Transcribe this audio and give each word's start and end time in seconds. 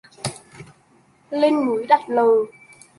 Lên 1.31 1.65
núi 1.65 1.85
đặt 1.87 2.01
lờ 2.07 2.29